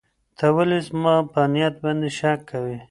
ته 0.37 0.45
ولې 0.55 0.79
زما 0.87 1.15
په 1.31 1.41
نیت 1.53 1.75
باندې 1.83 2.09
شک 2.17 2.39
کوې؟ 2.49 2.77